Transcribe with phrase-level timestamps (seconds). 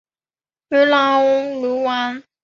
[0.71, 1.23] 弗朗
[1.61, 2.23] 努瓦。